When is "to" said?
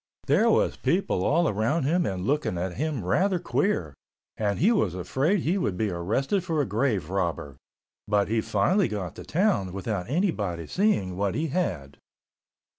9.17-9.23